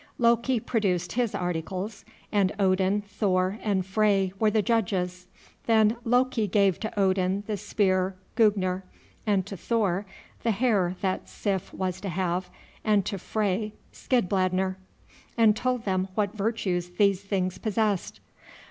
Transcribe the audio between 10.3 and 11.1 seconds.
the hair